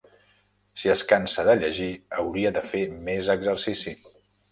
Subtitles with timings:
[0.83, 1.89] Si es cansa de llegir
[2.21, 3.95] hauria de fer més exercici.